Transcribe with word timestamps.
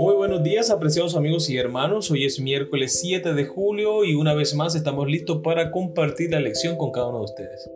Muy 0.00 0.14
buenos 0.14 0.42
días, 0.42 0.70
apreciados 0.70 1.14
amigos 1.14 1.50
y 1.50 1.58
hermanos. 1.58 2.10
Hoy 2.10 2.24
es 2.24 2.40
miércoles 2.40 3.00
7 3.02 3.34
de 3.34 3.44
julio 3.44 4.02
y 4.02 4.14
una 4.14 4.32
vez 4.32 4.54
más 4.54 4.74
estamos 4.74 5.06
listos 5.06 5.42
para 5.44 5.70
compartir 5.70 6.30
la 6.30 6.40
lección 6.40 6.78
con 6.78 6.90
cada 6.90 7.08
uno 7.08 7.18
de 7.18 7.24
ustedes. 7.24 7.70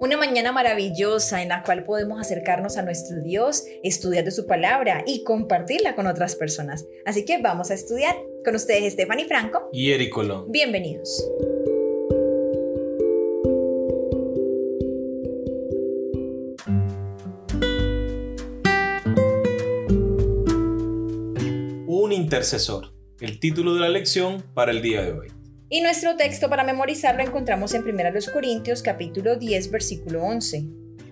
Una 0.00 0.16
mañana 0.16 0.50
maravillosa 0.50 1.42
en 1.42 1.50
la 1.50 1.62
cual 1.62 1.84
podemos 1.84 2.22
acercarnos 2.22 2.78
a 2.78 2.82
nuestro 2.82 3.20
Dios, 3.20 3.64
estudiar 3.82 4.24
de 4.24 4.30
su 4.30 4.46
palabra 4.46 5.04
y 5.06 5.24
compartirla 5.24 5.94
con 5.94 6.06
otras 6.06 6.36
personas. 6.36 6.86
Así 7.04 7.26
que 7.26 7.36
vamos 7.42 7.70
a 7.70 7.74
estudiar. 7.74 8.16
Con 8.46 8.54
ustedes 8.54 8.94
Stephanie 8.94 9.26
Franco 9.26 9.68
y 9.70 9.92
Eric 9.92 10.10
Colón. 10.10 10.50
Bienvenidos. 10.50 11.22
Intercesor, 22.12 22.92
el 23.18 23.40
título 23.40 23.74
de 23.74 23.80
la 23.80 23.88
lección 23.88 24.44
para 24.52 24.72
el 24.72 24.82
día 24.82 25.02
de 25.02 25.12
hoy. 25.12 25.28
Y 25.70 25.80
nuestro 25.80 26.16
texto 26.16 26.50
para 26.50 26.62
memorizar 26.62 27.16
lo 27.16 27.22
encontramos 27.22 27.72
en 27.72 27.82
1 27.82 27.94
Corintios 28.32 28.82
capítulo 28.82 29.36
10 29.36 29.70
versículo 29.70 30.22
11. 30.22 30.66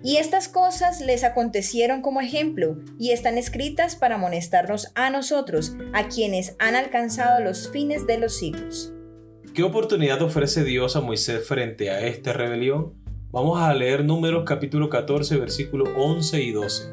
Y 0.05 0.19
estas 0.19 0.49
cosas 0.49 1.01
les 1.01 1.25
acontecieron 1.25 2.03
como 2.03 2.21
ejemplo 2.21 2.77
y 2.99 3.13
están 3.13 3.39
escritas 3.39 3.97
para 3.97 4.17
amonestarnos 4.17 4.89
a 4.95 5.09
nosotros, 5.09 5.75
a 5.95 6.09
quienes 6.09 6.57
han 6.59 6.77
alcanzado 6.77 7.43
los 7.43 7.71
fines 7.71 8.07
de 8.07 8.19
los 8.19 8.37
siglos. 8.37 8.93
¿Qué 9.55 9.63
oportunidad 9.63 10.21
ofrece 10.21 10.63
Dios 10.63 10.95
a 10.95 11.01
Moisés 11.01 11.49
frente 11.49 11.91
a 11.91 12.01
esta 12.03 12.35
rebelión? 12.35 12.93
Vamos 13.31 13.59
a 13.59 13.73
leer 13.73 14.05
Números 14.05 14.45
capítulo 14.47 14.91
14 14.91 15.37
versículo 15.37 15.85
11 15.97 16.43
y 16.43 16.53
12. 16.53 16.85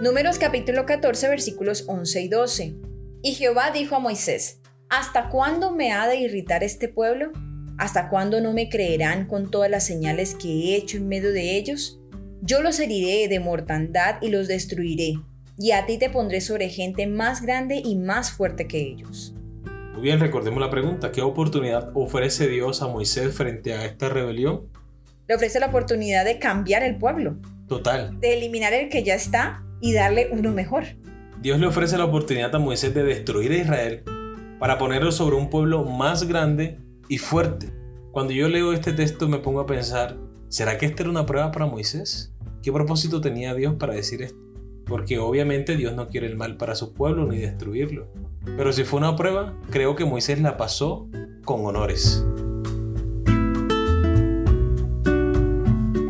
Números 0.00 0.38
capítulo 0.38 0.86
14 0.86 1.28
versículos 1.28 1.84
11 1.88 2.22
y 2.22 2.28
12. 2.28 2.93
Y 3.26 3.32
Jehová 3.32 3.70
dijo 3.70 3.96
a 3.96 4.00
Moisés, 4.00 4.60
¿Hasta 4.90 5.30
cuándo 5.30 5.70
me 5.70 5.92
ha 5.92 6.06
de 6.06 6.16
irritar 6.16 6.62
este 6.62 6.88
pueblo? 6.88 7.32
¿Hasta 7.78 8.10
cuándo 8.10 8.42
no 8.42 8.52
me 8.52 8.68
creerán 8.68 9.26
con 9.26 9.50
todas 9.50 9.70
las 9.70 9.86
señales 9.86 10.34
que 10.34 10.48
he 10.48 10.76
hecho 10.76 10.98
en 10.98 11.08
medio 11.08 11.32
de 11.32 11.56
ellos? 11.56 11.98
Yo 12.42 12.60
los 12.60 12.78
heriré 12.78 13.26
de 13.28 13.40
mortandad 13.40 14.16
y 14.20 14.28
los 14.28 14.46
destruiré, 14.46 15.14
y 15.56 15.70
a 15.70 15.86
ti 15.86 15.96
te 15.96 16.10
pondré 16.10 16.42
sobre 16.42 16.68
gente 16.68 17.06
más 17.06 17.40
grande 17.40 17.80
y 17.82 17.96
más 17.96 18.30
fuerte 18.30 18.66
que 18.66 18.82
ellos. 18.82 19.34
Muy 19.94 20.02
bien, 20.02 20.20
recordemos 20.20 20.60
la 20.60 20.68
pregunta, 20.68 21.10
¿qué 21.10 21.22
oportunidad 21.22 21.92
ofrece 21.94 22.46
Dios 22.46 22.82
a 22.82 22.88
Moisés 22.88 23.34
frente 23.34 23.72
a 23.72 23.86
esta 23.86 24.10
rebelión? 24.10 24.68
Le 25.28 25.34
ofrece 25.34 25.60
la 25.60 25.68
oportunidad 25.68 26.26
de 26.26 26.38
cambiar 26.38 26.82
el 26.82 26.98
pueblo. 26.98 27.38
Total. 27.68 28.20
De 28.20 28.34
eliminar 28.34 28.74
el 28.74 28.90
que 28.90 29.02
ya 29.02 29.14
está 29.14 29.64
y 29.80 29.94
darle 29.94 30.28
uno 30.30 30.52
mejor. 30.52 30.84
Dios 31.44 31.60
le 31.60 31.66
ofrece 31.66 31.98
la 31.98 32.06
oportunidad 32.06 32.54
a 32.54 32.58
Moisés 32.58 32.94
de 32.94 33.04
destruir 33.04 33.52
a 33.52 33.56
Israel 33.56 34.02
para 34.58 34.78
ponerlo 34.78 35.12
sobre 35.12 35.36
un 35.36 35.50
pueblo 35.50 35.84
más 35.84 36.26
grande 36.26 36.78
y 37.06 37.18
fuerte. 37.18 37.70
Cuando 38.12 38.32
yo 38.32 38.48
leo 38.48 38.72
este 38.72 38.94
texto 38.94 39.28
me 39.28 39.40
pongo 39.40 39.60
a 39.60 39.66
pensar, 39.66 40.16
¿será 40.48 40.78
que 40.78 40.86
esta 40.86 41.02
era 41.02 41.10
una 41.10 41.26
prueba 41.26 41.50
para 41.50 41.66
Moisés? 41.66 42.34
¿Qué 42.62 42.72
propósito 42.72 43.20
tenía 43.20 43.52
Dios 43.52 43.74
para 43.74 43.92
decir 43.92 44.22
esto? 44.22 44.38
Porque 44.86 45.18
obviamente 45.18 45.76
Dios 45.76 45.94
no 45.94 46.08
quiere 46.08 46.28
el 46.28 46.36
mal 46.38 46.56
para 46.56 46.74
su 46.74 46.94
pueblo 46.94 47.26
ni 47.26 47.36
destruirlo. 47.36 48.08
Pero 48.56 48.72
si 48.72 48.84
fue 48.84 49.00
una 49.00 49.14
prueba, 49.14 49.54
creo 49.68 49.96
que 49.96 50.06
Moisés 50.06 50.40
la 50.40 50.56
pasó 50.56 51.10
con 51.44 51.66
honores. 51.66 52.24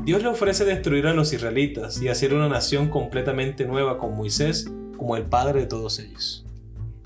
Dios 0.04 0.22
le 0.22 0.28
ofrece 0.28 0.64
destruir 0.64 1.08
a 1.08 1.12
los 1.12 1.32
israelitas 1.32 2.00
y 2.00 2.06
hacer 2.06 2.34
una 2.34 2.48
nación 2.48 2.88
completamente 2.88 3.64
nueva 3.64 3.98
con 3.98 4.16
Moisés 4.16 4.72
como 4.96 5.16
el 5.16 5.24
padre 5.24 5.60
de 5.60 5.66
todos 5.66 5.98
ellos. 5.98 6.44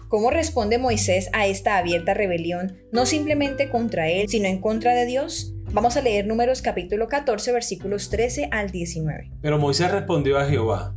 ¿Cómo 0.09 0.31
responde 0.31 0.79
Moisés 0.79 1.29
a 1.35 1.47
esta 1.47 1.77
abierta 1.77 2.15
rebelión, 2.15 2.79
no 2.93 3.05
simplemente 3.05 3.69
contra 3.69 4.09
él, 4.09 4.29
sino 4.29 4.47
en 4.47 4.59
contra 4.61 4.95
de 4.95 5.05
Dios? 5.05 5.53
Vamos 5.71 5.99
a 5.99 6.01
leer 6.01 6.27
números 6.27 6.63
capítulo 6.63 7.09
14 7.09 7.53
versículos 7.53 8.09
13 8.09 8.49
al 8.51 8.71
19. 8.71 9.31
Pero 9.43 9.59
Moisés 9.59 9.91
respondió 9.91 10.39
a 10.39 10.47
Jehová, 10.47 10.95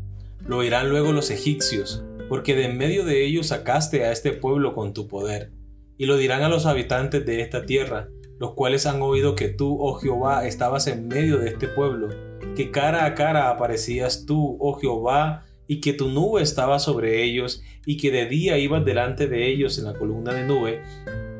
lo 0.47 0.59
oirán 0.59 0.89
luego 0.89 1.11
los 1.11 1.29
egipcios, 1.29 2.05
porque 2.29 2.55
de 2.55 2.65
en 2.65 2.77
medio 2.77 3.03
de 3.03 3.25
ellos 3.25 3.47
sacaste 3.47 4.05
a 4.05 4.13
este 4.13 4.31
pueblo 4.31 4.73
con 4.73 4.93
tu 4.93 5.09
poder, 5.09 5.51
y 5.97 6.05
lo 6.05 6.15
dirán 6.15 6.43
a 6.43 6.49
los 6.49 6.65
habitantes 6.65 7.25
de 7.25 7.41
esta 7.41 7.65
tierra, 7.65 8.07
los 8.39 8.53
cuales 8.53 8.85
han 8.85 9.01
oído 9.01 9.35
que 9.35 9.49
tú, 9.49 9.77
oh 9.81 9.95
Jehová, 9.95 10.47
estabas 10.47 10.87
en 10.87 11.09
medio 11.09 11.37
de 11.37 11.49
este 11.49 11.67
pueblo, 11.67 12.07
que 12.55 12.71
cara 12.71 13.05
a 13.05 13.13
cara 13.13 13.49
aparecías 13.49 14.25
tú, 14.25 14.57
oh 14.61 14.79
Jehová, 14.79 15.43
y 15.71 15.79
que 15.79 15.93
tu 15.93 16.09
nube 16.09 16.41
estaba 16.41 16.79
sobre 16.79 17.23
ellos, 17.23 17.63
y 17.85 17.95
que 17.95 18.11
de 18.11 18.25
día 18.25 18.57
ibas 18.57 18.83
delante 18.83 19.27
de 19.27 19.47
ellos 19.49 19.79
en 19.79 19.85
la 19.85 19.93
columna 19.93 20.33
de 20.33 20.43
nube, 20.43 20.81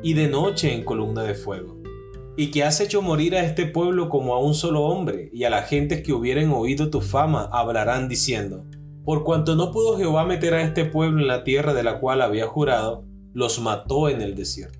y 0.02 0.14
de 0.14 0.26
noche 0.26 0.72
en 0.72 0.84
columna 0.84 1.22
de 1.22 1.34
fuego. 1.34 1.82
Y 2.38 2.50
que 2.50 2.64
has 2.64 2.80
hecho 2.80 3.02
morir 3.02 3.36
a 3.36 3.44
este 3.44 3.66
pueblo 3.66 4.08
como 4.08 4.34
a 4.34 4.38
un 4.38 4.54
solo 4.54 4.84
hombre, 4.84 5.28
y 5.34 5.44
a 5.44 5.50
las 5.50 5.68
gentes 5.68 6.00
que 6.00 6.14
hubieren 6.14 6.50
oído 6.50 6.88
tu 6.88 7.02
fama 7.02 7.50
hablarán 7.52 8.08
diciendo, 8.08 8.64
por 9.04 9.22
cuanto 9.22 9.54
no 9.54 9.70
pudo 9.70 9.98
Jehová 9.98 10.24
meter 10.24 10.54
a 10.54 10.62
este 10.62 10.86
pueblo 10.86 11.20
en 11.20 11.28
la 11.28 11.44
tierra 11.44 11.74
de 11.74 11.82
la 11.82 12.00
cual 12.00 12.22
había 12.22 12.46
jurado, 12.46 13.04
los 13.34 13.60
mató 13.60 14.08
en 14.08 14.22
el 14.22 14.34
desierto. 14.34 14.78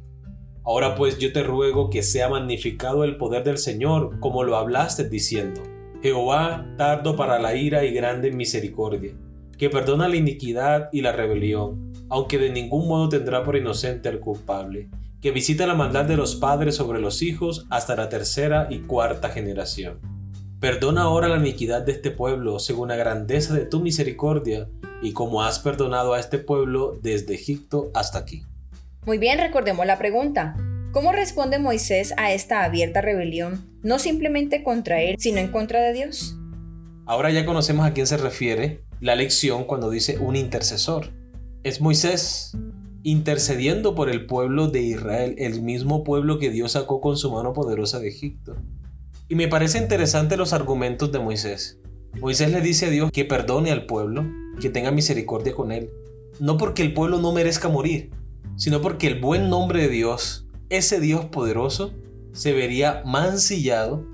Ahora 0.65 0.95
pues 0.95 1.19
yo 1.19 1.31
te 1.31 1.43
ruego 1.43 1.91
que 1.91 2.03
sea 2.03 2.31
magnificado 2.31 3.05
el 3.05 3.19
poder 3.19 3.45
del 3.45 3.59
Señor, 3.59 4.19
como 4.19 4.45
lo 4.45 4.57
hablaste 4.57 5.11
diciendo, 5.11 5.61
Jehová 6.03 6.75
tardo 6.79 7.17
para 7.17 7.39
la 7.39 7.55
ira 7.55 7.85
y 7.85 7.93
grande 7.93 8.31
misericordia 8.31 9.15
que 9.63 9.71
perdona 9.71 10.09
la 10.09 10.17
iniquidad 10.17 10.89
y 10.91 11.03
la 11.03 11.13
rebelión, 11.13 11.93
aunque 12.09 12.37
de 12.37 12.51
ningún 12.51 12.89
modo 12.89 13.09
tendrá 13.09 13.45
por 13.45 13.55
inocente 13.55 14.09
al 14.09 14.19
culpable, 14.19 14.89
que 15.21 15.31
visita 15.31 15.69
la 15.69 15.77
maldad 15.77 16.05
de 16.05 16.17
los 16.17 16.35
padres 16.35 16.75
sobre 16.75 17.01
los 17.01 17.23
hijos 17.23 17.65
hasta 17.71 17.95
la 17.95 18.09
tercera 18.09 18.67
y 18.71 18.81
cuarta 18.81 19.29
generación. 19.29 20.01
Perdona 20.59 21.03
ahora 21.03 21.29
la 21.29 21.37
iniquidad 21.37 21.83
de 21.83 21.93
este 21.93 22.11
pueblo 22.11 22.59
según 22.59 22.89
la 22.89 22.97
grandeza 22.97 23.55
de 23.55 23.65
tu 23.65 23.79
misericordia, 23.79 24.69
y 25.01 25.13
como 25.13 25.45
has 25.45 25.61
perdonado 25.61 26.15
a 26.15 26.19
este 26.19 26.39
pueblo 26.39 26.99
desde 27.01 27.35
Egipto 27.35 27.93
hasta 27.95 28.19
aquí. 28.19 28.43
Muy 29.07 29.19
bien, 29.19 29.39
recordemos 29.39 29.87
la 29.87 29.97
pregunta. 29.97 30.57
¿Cómo 30.91 31.13
responde 31.13 31.61
Moisés 31.61 32.15
a 32.17 32.33
esta 32.33 32.65
abierta 32.65 33.01
rebelión, 33.01 33.65
no 33.85 34.01
simplemente 34.01 34.65
contra 34.65 35.01
él, 35.03 35.15
sino 35.21 35.39
en 35.39 35.53
contra 35.53 35.81
de 35.83 35.93
Dios? 35.93 36.37
Ahora 37.07 37.31
ya 37.31 37.47
conocemos 37.47 37.87
a 37.87 37.93
quién 37.93 38.09
se 38.09 38.17
refiere 38.17 38.83
la 39.03 39.17
lección 39.17 39.65
cuando 39.65 39.91
dice 39.91 40.17
un 40.19 40.37
intercesor. 40.37 41.09
Es 41.65 41.81
Moisés 41.81 42.57
intercediendo 43.03 43.97
por 43.97 44.09
el 44.09 44.27
pueblo 44.27 44.69
de 44.69 44.81
Israel, 44.81 45.35
el 45.39 45.61
mismo 45.61 46.05
pueblo 46.05 46.39
que 46.39 46.51
Dios 46.51 46.73
sacó 46.73 47.01
con 47.01 47.17
su 47.17 47.33
mano 47.33 47.53
poderosa 47.53 47.99
de 47.99 48.09
Egipto. 48.09 48.55
Y 49.29 49.35
me 49.35 49.49
parece 49.49 49.79
interesante 49.79 50.37
los 50.37 50.53
argumentos 50.53 51.11
de 51.11 51.19
Moisés. 51.19 51.81
Moisés 52.21 52.53
le 52.53 52.61
dice 52.61 52.87
a 52.87 52.91
Dios 52.91 53.11
que 53.11 53.25
perdone 53.25 53.73
al 53.73 53.87
pueblo, 53.87 54.25
que 54.61 54.71
tenga 54.71 54.93
misericordia 54.93 55.53
con 55.53 55.73
él, 55.73 55.91
no 56.39 56.57
porque 56.57 56.83
el 56.83 56.95
pueblo 56.95 57.19
no 57.19 57.33
merezca 57.33 57.69
morir, 57.69 58.11
sino 58.55 58.81
porque 58.83 59.09
el 59.09 59.21
buen 59.21 59.51
nombre 59.51 59.83
de 59.83 59.89
Dios, 59.89 60.47
ese 60.69 61.01
Dios 61.01 61.25
poderoso, 61.25 61.93
se 62.33 62.53
vería 62.53 63.03
mancillado 63.05 64.07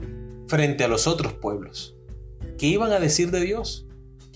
frente 0.46 0.84
a 0.84 0.88
los 0.88 1.06
otros 1.06 1.34
pueblos. 1.34 1.94
¿Qué 2.56 2.68
iban 2.68 2.92
a 2.92 3.00
decir 3.00 3.30
de 3.30 3.40
Dios? 3.42 3.87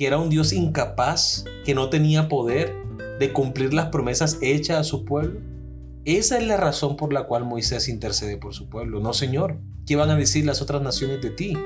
Que 0.03 0.09
era 0.09 0.19
un 0.19 0.31
Dios 0.31 0.53
incapaz, 0.53 1.45
que 1.65 1.77
no 1.77 1.89
tenía 1.89 2.27
poder 2.27 2.75
de 3.21 3.33
cumplir 3.33 3.73
las 3.73 3.87
promesas 3.91 4.37
hechas 4.43 4.79
a 4.79 4.83
su 4.83 5.05
pueblo. 5.05 5.39
Esa 6.05 6.39
es 6.39 6.45
la 6.45 6.57
razón 6.57 6.97
por 6.97 7.13
la 7.13 7.29
cual 7.29 7.45
Moisés 7.45 7.89
intercede 7.89 8.37
por 8.37 8.53
su 8.53 8.69
pueblo. 8.69 8.99
No, 8.99 9.12
Señor, 9.12 9.61
¿qué 9.87 9.95
van 9.95 10.11
a 10.11 10.17
decir 10.17 10.45
las 10.45 10.61
otras 10.61 10.83
naciones 10.83 11.23
de 11.23 11.31
ti? 11.31 11.57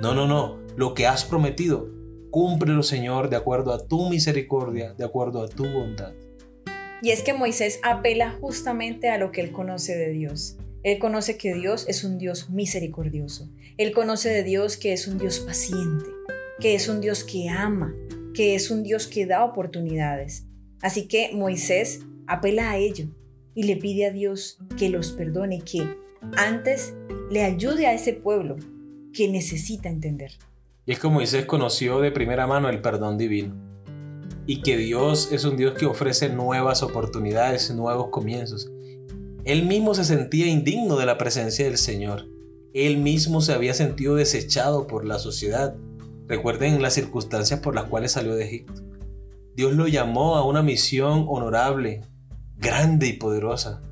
No, 0.00 0.14
no, 0.14 0.26
no, 0.26 0.56
lo 0.76 0.94
que 0.94 1.06
has 1.06 1.26
prometido, 1.26 1.90
cúmplelo, 2.30 2.82
Señor, 2.82 3.28
de 3.28 3.36
acuerdo 3.36 3.74
a 3.74 3.86
tu 3.86 4.08
misericordia, 4.08 4.94
de 4.94 5.04
acuerdo 5.04 5.42
a 5.42 5.48
tu 5.48 5.66
bondad. 5.66 6.14
Y 7.02 7.10
es 7.10 7.20
que 7.20 7.34
Moisés 7.34 7.80
apela 7.82 8.34
justamente 8.40 9.10
a 9.10 9.18
lo 9.18 9.30
que 9.30 9.42
él 9.42 9.52
conoce 9.52 9.94
de 9.94 10.08
Dios. 10.08 10.56
Él 10.84 10.98
conoce 10.98 11.36
que 11.36 11.52
Dios 11.52 11.84
es 11.86 12.02
un 12.02 12.16
Dios 12.16 12.48
misericordioso. 12.48 13.46
Él 13.76 13.92
conoce 13.92 14.30
de 14.30 14.42
Dios 14.42 14.78
que 14.78 14.94
es 14.94 15.06
un 15.06 15.18
Dios 15.18 15.40
paciente 15.40 16.06
que 16.60 16.74
es 16.74 16.88
un 16.88 17.00
Dios 17.00 17.24
que 17.24 17.48
ama, 17.48 17.94
que 18.34 18.54
es 18.54 18.70
un 18.70 18.82
Dios 18.82 19.06
que 19.06 19.26
da 19.26 19.44
oportunidades. 19.44 20.46
Así 20.80 21.08
que 21.08 21.30
Moisés 21.34 22.00
apela 22.26 22.70
a 22.70 22.76
ello 22.76 23.06
y 23.54 23.64
le 23.64 23.76
pide 23.76 24.06
a 24.06 24.12
Dios 24.12 24.58
que 24.76 24.88
los 24.88 25.12
perdone, 25.12 25.60
que 25.60 25.96
antes 26.36 26.94
le 27.30 27.42
ayude 27.42 27.86
a 27.86 27.94
ese 27.94 28.12
pueblo 28.12 28.56
que 29.12 29.28
necesita 29.28 29.88
entender. 29.88 30.32
Y 30.86 30.92
es 30.92 30.98
como 30.98 31.16
Moisés 31.16 31.46
conoció 31.46 32.00
de 32.00 32.10
primera 32.10 32.46
mano 32.46 32.68
el 32.68 32.80
perdón 32.80 33.18
divino. 33.18 33.54
Y 34.46 34.62
que 34.62 34.76
Dios 34.78 35.30
es 35.32 35.44
un 35.44 35.56
Dios 35.56 35.74
que 35.74 35.86
ofrece 35.86 36.30
nuevas 36.30 36.82
oportunidades, 36.82 37.70
nuevos 37.74 38.08
comienzos. 38.08 38.70
Él 39.44 39.66
mismo 39.66 39.94
se 39.94 40.04
sentía 40.04 40.46
indigno 40.46 40.96
de 40.96 41.06
la 41.06 41.18
presencia 41.18 41.66
del 41.66 41.76
Señor. 41.76 42.26
Él 42.72 42.98
mismo 42.98 43.40
se 43.40 43.52
había 43.52 43.74
sentido 43.74 44.14
desechado 44.14 44.86
por 44.86 45.04
la 45.04 45.18
sociedad, 45.18 45.76
Recuerden 46.28 46.82
las 46.82 46.92
circunstancias 46.92 47.60
por 47.60 47.74
las 47.74 47.84
cuales 47.84 48.12
salió 48.12 48.34
de 48.34 48.44
Egipto. 48.44 48.82
Dios 49.54 49.72
lo 49.72 49.88
llamó 49.88 50.36
a 50.36 50.44
una 50.44 50.62
misión 50.62 51.24
honorable, 51.26 52.02
grande 52.56 53.06
y 53.06 53.14
poderosa. 53.14 53.82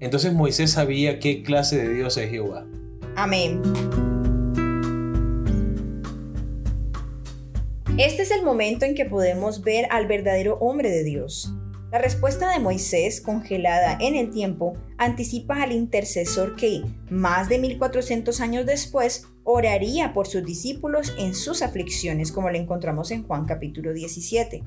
Entonces 0.00 0.32
Moisés 0.32 0.70
sabía 0.70 1.18
qué 1.18 1.42
clase 1.42 1.76
de 1.76 1.92
Dios 1.92 2.16
es 2.16 2.30
Jehová. 2.30 2.66
Amén. 3.14 3.60
Este 7.98 8.22
es 8.22 8.30
el 8.30 8.42
momento 8.42 8.86
en 8.86 8.94
que 8.94 9.04
podemos 9.04 9.62
ver 9.62 9.86
al 9.90 10.06
verdadero 10.06 10.56
hombre 10.60 10.88
de 10.88 11.04
Dios. 11.04 11.52
La 11.92 11.98
respuesta 11.98 12.50
de 12.50 12.58
Moisés, 12.58 13.20
congelada 13.20 13.98
en 14.00 14.14
el 14.14 14.30
tiempo, 14.30 14.78
anticipa 14.96 15.62
al 15.62 15.72
intercesor 15.72 16.56
que, 16.56 16.80
más 17.10 17.50
de 17.50 17.58
1400 17.58 18.40
años 18.40 18.64
después, 18.64 19.26
oraría 19.44 20.12
por 20.12 20.26
sus 20.26 20.44
discípulos 20.44 21.14
en 21.18 21.34
sus 21.34 21.62
aflicciones, 21.62 22.32
como 22.32 22.50
lo 22.50 22.58
encontramos 22.58 23.10
en 23.10 23.24
Juan 23.24 23.44
capítulo 23.44 23.92
17. 23.92 24.62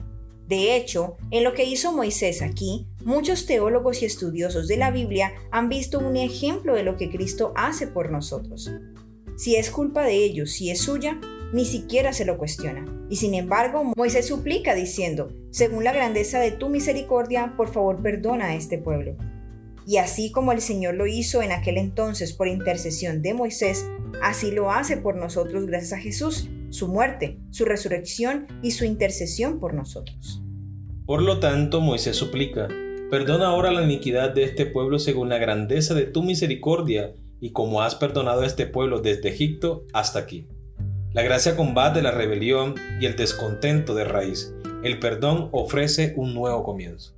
De 0.48 0.76
hecho, 0.76 1.18
en 1.32 1.44
lo 1.44 1.54
que 1.54 1.64
hizo 1.64 1.92
Moisés 1.92 2.42
aquí, 2.42 2.88
muchos 3.04 3.48
teólogos 3.48 4.02
y 4.02 4.06
estudiosos 4.06 4.68
de 4.68 4.78
la 4.78 4.92
Biblia 4.92 5.34
han 5.52 5.70
visto 5.70 6.00
un 6.00 6.18
ejemplo 6.18 6.76
de 6.76 6.84
lo 6.84 6.98
que 6.98 7.10
Cristo 7.10 7.52
hace 7.56 7.88
por 7.88 8.12
nosotros. 8.12 8.72
Si 9.38 9.56
es 9.56 9.72
culpa 9.72 10.04
de 10.04 10.16
ellos, 10.16 10.52
si 10.52 10.70
es 10.70 10.82
suya, 10.82 11.20
ni 11.52 11.66
siquiera 11.66 12.14
se 12.14 12.26
lo 12.26 12.38
cuestiona. 12.38 12.86
Y 13.10 13.16
sin 13.16 13.34
embargo, 13.34 13.84
Moisés 13.96 14.28
suplica 14.28 14.76
diciendo, 14.76 15.30
según 15.52 15.84
la 15.84 15.94
grandeza 15.94 16.40
de 16.40 16.52
tu 16.52 16.70
misericordia, 16.70 17.54
por 17.58 17.72
favor 17.72 18.02
perdona 18.02 18.48
a 18.48 18.56
este 18.56 18.78
pueblo. 18.78 19.16
Y 19.88 19.98
así 19.98 20.32
como 20.32 20.52
el 20.52 20.62
Señor 20.62 20.96
lo 20.96 21.06
hizo 21.06 21.42
en 21.42 21.52
aquel 21.52 21.78
entonces 21.78 22.34
por 22.34 22.48
intercesión 22.48 23.22
de 23.22 23.34
Moisés, 23.34 23.86
así 24.22 24.52
lo 24.52 24.72
hace 24.72 24.98
por 24.98 25.16
nosotros 25.16 25.66
gracias 25.68 25.94
a 25.94 26.02
Jesús, 26.02 26.50
su 26.70 26.88
muerte, 26.88 27.38
su 27.52 27.66
resurrección 27.66 28.48
y 28.64 28.72
su 28.72 28.86
intercesión 28.86 29.60
por 29.60 29.74
nosotros. 29.74 30.42
Por 31.06 31.22
lo 31.22 31.40
tanto, 31.40 31.82
Moisés 31.82 32.16
suplica, 32.16 32.68
perdona 33.12 33.48
ahora 33.48 33.72
la 33.72 33.84
iniquidad 33.84 34.34
de 34.34 34.44
este 34.44 34.66
pueblo 34.66 34.98
según 34.98 35.30
la 35.30 35.38
grandeza 35.38 35.94
de 35.94 36.06
tu 36.06 36.24
misericordia 36.24 37.14
y 37.40 37.52
como 37.52 37.84
has 37.84 37.94
perdonado 37.94 38.42
a 38.42 38.48
este 38.48 38.66
pueblo 38.66 39.02
desde 39.02 39.30
Egipto 39.30 39.86
hasta 39.94 40.18
aquí. 40.18 40.48
La 41.14 41.22
gracia 41.22 41.56
combate 41.56 42.02
la 42.02 42.12
rebelión 42.12 42.76
y 43.00 43.06
el 43.06 43.16
descontento 43.16 43.94
de 43.94 44.04
raíz. 44.04 44.54
El 44.84 45.00
perdón 45.00 45.50
ofrece 45.52 46.14
un 46.18 46.34
nuevo 46.34 46.64
comienzo. 46.64 47.14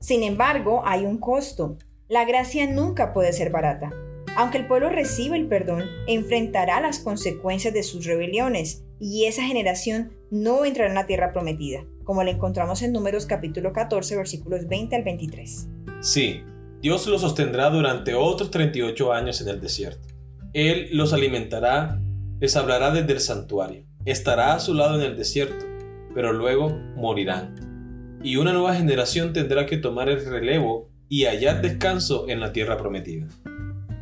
Sin 0.00 0.22
embargo, 0.22 0.82
hay 0.84 1.04
un 1.04 1.18
costo. 1.18 1.76
La 2.08 2.24
gracia 2.24 2.70
nunca 2.70 3.12
puede 3.12 3.32
ser 3.32 3.50
barata. 3.50 3.90
Aunque 4.36 4.58
el 4.58 4.68
pueblo 4.68 4.90
reciba 4.90 5.34
el 5.34 5.48
perdón, 5.48 5.86
enfrentará 6.06 6.80
las 6.80 7.00
consecuencias 7.00 7.74
de 7.74 7.82
sus 7.82 8.04
rebeliones 8.04 8.84
y 9.00 9.24
esa 9.24 9.42
generación 9.42 10.12
no 10.30 10.64
entrará 10.64 10.88
en 10.88 10.94
la 10.94 11.06
tierra 11.06 11.32
prometida, 11.32 11.84
como 12.04 12.22
le 12.22 12.30
encontramos 12.30 12.82
en 12.82 12.92
Números 12.92 13.26
capítulo 13.26 13.72
14 13.72 14.16
versículos 14.16 14.68
20 14.68 14.94
al 14.94 15.02
23. 15.02 15.68
Sí, 16.00 16.42
Dios 16.80 17.08
los 17.08 17.22
sostendrá 17.22 17.70
durante 17.70 18.14
otros 18.14 18.52
38 18.52 19.12
años 19.12 19.40
en 19.40 19.48
el 19.48 19.60
desierto. 19.60 20.06
Él 20.52 20.90
los 20.92 21.12
alimentará, 21.12 22.00
les 22.38 22.54
hablará 22.54 22.92
desde 22.92 23.14
el 23.14 23.20
santuario, 23.20 23.84
estará 24.04 24.54
a 24.54 24.60
su 24.60 24.74
lado 24.74 24.94
en 24.94 25.02
el 25.02 25.16
desierto, 25.16 25.66
pero 26.14 26.32
luego 26.32 26.68
morirán. 26.94 28.20
Y 28.22 28.36
una 28.36 28.52
nueva 28.52 28.76
generación 28.76 29.32
tendrá 29.32 29.66
que 29.66 29.76
tomar 29.76 30.08
el 30.08 30.24
relevo 30.24 30.94
y 31.08 31.24
hallar 31.24 31.62
descanso 31.62 32.28
en 32.28 32.40
la 32.40 32.52
tierra 32.52 32.76
prometida. 32.76 33.26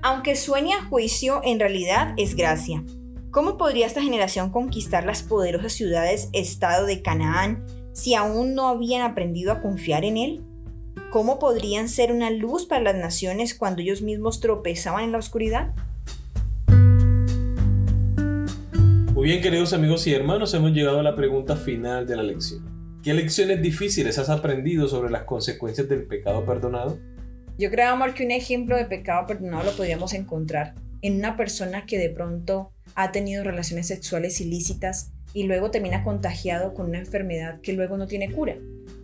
Aunque 0.03 0.37
sueña 0.37 0.85
juicio, 0.89 1.41
en 1.45 1.61
realidad 1.61 2.15
es 2.17 2.35
gracia. 2.37 2.85
¿Cómo 3.31 3.56
podría 3.56 3.87
esta 3.87 4.03
generación 4.03 4.51
conquistar 4.51 5.05
las 5.05 5.23
poderosas 5.23 5.73
ciudades-estado 5.73 6.87
de 6.87 7.03
Canaán 7.03 7.65
si 7.93 8.15
aún 8.15 8.55
no 8.55 8.69
habían 8.69 9.03
aprendido 9.03 9.51
a 9.51 9.61
confiar 9.61 10.05
en 10.05 10.17
Él? 10.17 10.43
¿Cómo 11.11 11.39
podrían 11.39 11.89
ser 11.89 12.12
una 12.12 12.31
luz 12.31 12.67
para 12.67 12.83
las 12.83 12.97
naciones 12.97 13.55
cuando 13.55 13.83
ellos 13.83 14.03
mismos 14.03 14.41
tropezaban 14.41 15.05
en 15.05 15.12
la 15.12 15.19
oscuridad? 15.19 15.73
Muy 19.15 19.25
bien, 19.29 19.41
queridos 19.41 19.73
amigos 19.73 20.06
y 20.06 20.12
hermanos, 20.12 20.53
hemos 20.55 20.73
llegado 20.73 21.01
a 21.01 21.03
la 21.03 21.17
pregunta 21.17 21.56
final 21.56 22.06
de 22.06 22.17
la 22.17 22.23
lección. 22.23 22.74
¿Qué 23.05 23.12
lecciones 23.12 23.61
difíciles 23.61 24.19
has 24.19 24.31
aprendido 24.31 24.89
sobre 24.89 25.11
las 25.11 25.25
consecuencias 25.25 25.87
del 25.91 26.06
pecado 26.06 26.47
perdonado? 26.47 26.99
Yo 27.59 27.71
creo, 27.71 27.91
amor, 27.91 28.15
que 28.15 28.25
un 28.25 28.31
ejemplo 28.31 28.79
de 28.79 28.87
pecado 28.87 29.27
perdonado 29.27 29.62
lo 29.62 29.77
podríamos 29.77 30.15
encontrar 30.15 30.75
en 31.03 31.17
una 31.17 31.37
persona 31.37 31.85
que 31.85 31.99
de 31.99 32.09
pronto 32.09 32.73
ha 32.95 33.12
tenido 33.12 33.45
relaciones 33.45 33.89
sexuales 33.89 34.41
ilícitas 34.41 35.12
y 35.35 35.43
luego 35.43 35.71
termina 35.71 36.03
contagiado 36.03 36.73
con 36.73 36.87
una 36.87 36.99
enfermedad 36.99 37.61
que 37.61 37.75
luego 37.75 37.99
no 37.99 38.06
tiene 38.06 38.33
cura. 38.33 38.56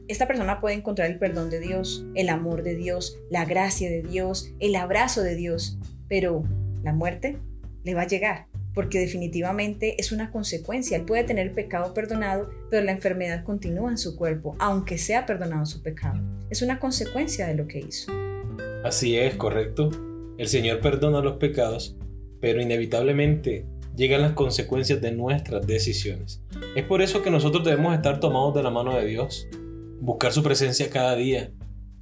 Esta 0.09 0.27
persona 0.27 0.63
puede 0.63 0.77
encontrar 0.77 1.11
el 1.11 1.19
perdón 1.19 1.51
de 1.51 1.61
Dios, 1.61 2.07
el 2.15 2.31
amor 2.31 2.63
de 2.63 2.77
Dios, 2.77 3.19
la 3.29 3.45
gracia 3.45 3.91
de 3.91 4.01
Dios, 4.01 4.51
el 4.61 4.77
abrazo 4.77 5.23
de 5.23 5.35
Dios, 5.35 5.79
pero 6.09 6.43
la 6.83 6.95
muerte 6.95 7.37
le 7.85 7.93
va 7.93 8.03
a 8.03 8.07
llegar, 8.07 8.47
porque 8.75 8.99
definitivamente 8.99 10.01
es 10.01 10.13
una 10.13 10.31
consecuencia. 10.31 10.97
Él 10.97 11.05
puede 11.05 11.25
tener 11.25 11.49
el 11.49 11.55
pecado 11.55 11.93
perdonado, 11.95 12.51
pero 12.71 12.85
la 12.85 12.93
enfermedad 12.93 13.45
continúa 13.45 13.91
en 13.91 13.99
su 13.99 14.17
cuerpo, 14.17 14.57
aunque 14.59 14.99
sea 14.99 15.27
perdonado 15.27 15.67
su 15.67 15.83
pecado. 15.83 16.21
Es 16.51 16.63
una 16.63 16.79
consecuencia 16.79 17.47
de 17.47 17.55
lo 17.55 17.67
que 17.67 17.81
hizo. 17.81 18.13
Así 18.85 19.17
es, 19.17 19.35
correcto. 19.37 19.91
El 20.39 20.49
Señor 20.49 20.81
perdona 20.81 21.21
los 21.21 21.37
pecados, 21.37 21.97
pero 22.41 22.63
inevitablemente 22.63 23.67
llegan 23.95 24.23
las 24.23 24.33
consecuencias 24.33 25.01
de 25.01 25.13
nuestras 25.13 25.67
decisiones. 25.67 26.43
Es 26.75 26.85
por 26.85 27.03
eso 27.03 27.23
que 27.23 27.31
nosotros 27.31 27.65
debemos 27.65 27.95
estar 27.95 28.21
tomados 28.21 28.55
de 28.55 28.63
la 28.63 28.71
mano 28.71 28.97
de 28.97 29.05
Dios, 29.05 29.49
buscar 30.01 30.33
su 30.33 30.43
presencia 30.43 30.89
cada 30.91 31.15
día, 31.17 31.51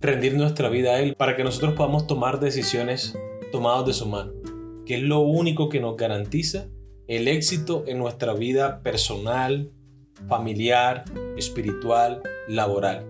rendir 0.00 0.34
nuestra 0.36 0.68
vida 0.68 0.92
a 0.92 1.00
Él 1.00 1.16
para 1.16 1.34
que 1.34 1.44
nosotros 1.44 1.74
podamos 1.74 2.06
tomar 2.06 2.38
decisiones 2.38 3.14
tomadas 3.50 3.86
de 3.86 3.92
su 3.92 4.06
mano, 4.06 4.32
que 4.88 4.96
es 4.96 5.02
lo 5.02 5.20
único 5.20 5.68
que 5.68 5.80
nos 5.80 5.98
garantiza 5.98 6.66
el 7.08 7.28
éxito 7.28 7.84
en 7.86 7.98
nuestra 7.98 8.32
vida 8.32 8.82
personal, 8.82 9.70
familiar, 10.28 11.04
espiritual, 11.36 12.22
laboral. 12.48 13.06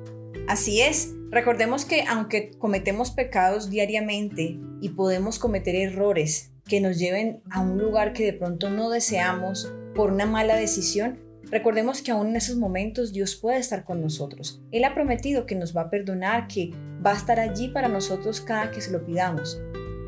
Así 0.48 0.80
es, 0.80 1.14
recordemos 1.30 1.84
que 1.84 2.02
aunque 2.02 2.50
cometemos 2.58 3.12
pecados 3.12 3.70
diariamente 3.70 4.58
y 4.80 4.88
podemos 4.88 5.38
cometer 5.38 5.76
errores 5.76 6.50
que 6.64 6.80
nos 6.80 6.98
lleven 6.98 7.42
a 7.48 7.60
un 7.60 7.78
lugar 7.78 8.12
que 8.12 8.24
de 8.24 8.32
pronto 8.32 8.70
no 8.70 8.90
deseamos 8.90 9.72
por 9.94 10.10
una 10.10 10.26
mala 10.26 10.56
decisión, 10.56 11.20
recordemos 11.44 12.02
que 12.02 12.10
aún 12.10 12.30
en 12.30 12.36
esos 12.36 12.56
momentos 12.56 13.12
Dios 13.12 13.36
puede 13.36 13.58
estar 13.58 13.84
con 13.84 14.02
nosotros. 14.02 14.60
Él 14.72 14.82
ha 14.82 14.94
prometido 14.94 15.46
que 15.46 15.54
nos 15.54 15.76
va 15.76 15.82
a 15.82 15.90
perdonar, 15.90 16.48
que 16.48 16.72
va 17.06 17.12
a 17.12 17.16
estar 17.16 17.38
allí 17.38 17.68
para 17.68 17.86
nosotros 17.86 18.40
cada 18.40 18.72
que 18.72 18.80
se 18.80 18.90
lo 18.90 19.06
pidamos. 19.06 19.60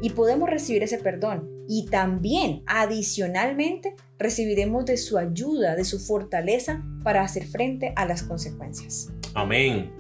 Y 0.03 0.11
podemos 0.11 0.51
recibir 0.51 0.83
ese 0.83 0.99
perdón. 0.99 1.60
Y 1.73 1.87
también, 1.87 2.65
adicionalmente, 2.67 3.95
recibiremos 4.19 4.85
de 4.87 4.97
su 4.97 5.19
ayuda, 5.19 5.77
de 5.77 5.85
su 5.85 6.01
fortaleza 6.01 6.83
para 7.05 7.23
hacer 7.23 7.47
frente 7.47 7.93
a 7.95 8.07
las 8.07 8.25
consecuencias. 8.25 9.13
Amén. 9.35 9.93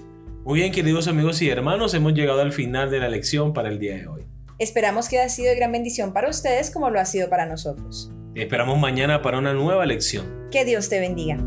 Muy 0.44 0.58
bien, 0.58 0.72
queridos 0.72 1.06
amigos 1.06 1.40
y 1.42 1.48
hermanos, 1.48 1.94
hemos 1.94 2.12
llegado 2.12 2.40
al 2.40 2.50
final 2.50 2.90
de 2.90 2.98
la 2.98 3.08
lección 3.08 3.52
para 3.52 3.68
el 3.68 3.78
día 3.78 3.94
de 3.94 4.08
hoy. 4.08 4.26
Esperamos 4.58 5.08
que 5.08 5.20
haya 5.20 5.28
sido 5.28 5.50
de 5.50 5.54
gran 5.54 5.70
bendición 5.70 6.12
para 6.12 6.28
ustedes 6.28 6.72
como 6.72 6.90
lo 6.90 6.98
ha 6.98 7.04
sido 7.04 7.30
para 7.30 7.46
nosotros. 7.46 8.10
Te 8.34 8.42
esperamos 8.42 8.76
mañana 8.76 9.22
para 9.22 9.38
una 9.38 9.54
nueva 9.54 9.86
lección. 9.86 10.48
Que 10.50 10.64
Dios 10.64 10.88
te 10.88 10.98
bendiga. 10.98 11.38